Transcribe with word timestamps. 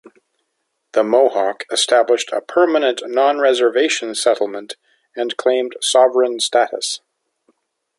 The 0.93 1.03
Mohawk 1.03 1.65
established 1.71 2.31
a 2.31 2.41
"permanent 2.41 3.01
nonreservation 3.05 4.15
settlement" 4.17 4.75
and 5.15 5.37
claimed 5.37 5.75
sovereign 5.79 6.39
status. 6.39 7.01